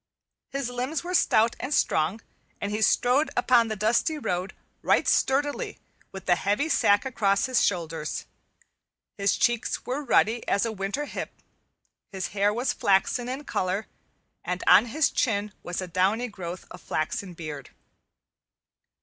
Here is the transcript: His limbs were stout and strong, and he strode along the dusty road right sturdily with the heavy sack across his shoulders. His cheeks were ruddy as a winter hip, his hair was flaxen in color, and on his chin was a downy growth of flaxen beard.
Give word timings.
His 0.49 0.67
limbs 0.71 1.03
were 1.03 1.13
stout 1.13 1.55
and 1.59 1.71
strong, 1.71 2.21
and 2.59 2.71
he 2.71 2.81
strode 2.81 3.29
along 3.37 3.67
the 3.67 3.75
dusty 3.75 4.17
road 4.17 4.55
right 4.81 5.07
sturdily 5.07 5.77
with 6.11 6.25
the 6.25 6.35
heavy 6.37 6.69
sack 6.69 7.05
across 7.05 7.45
his 7.45 7.63
shoulders. 7.63 8.25
His 9.19 9.37
cheeks 9.37 9.85
were 9.85 10.03
ruddy 10.03 10.43
as 10.47 10.65
a 10.65 10.71
winter 10.71 11.05
hip, 11.05 11.31
his 12.11 12.29
hair 12.29 12.51
was 12.51 12.73
flaxen 12.73 13.29
in 13.29 13.43
color, 13.43 13.85
and 14.43 14.63
on 14.65 14.87
his 14.87 15.11
chin 15.11 15.53
was 15.61 15.81
a 15.83 15.87
downy 15.87 16.29
growth 16.29 16.65
of 16.71 16.81
flaxen 16.81 17.35
beard. 17.35 17.69